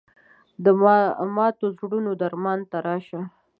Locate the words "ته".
2.69-2.77